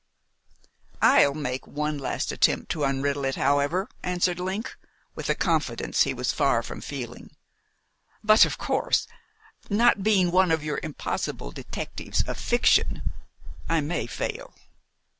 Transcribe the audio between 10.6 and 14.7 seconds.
your impossible detectives of fiction I may fail."